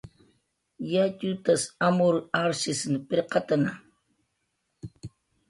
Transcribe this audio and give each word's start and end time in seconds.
Yatx 0.91 1.19
utas 1.31 1.61
amur 1.87 2.15
arshisn 2.41 2.93
pirqatna 3.07 3.71